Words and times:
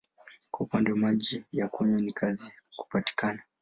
Kwa 0.51 0.63
upande 0.65 0.91
wa 0.91 0.97
maji 0.97 1.45
ya 1.51 1.67
kunywa 1.67 2.01
ni 2.01 2.13
kazi 2.13 2.51
kupatikana. 2.75 3.43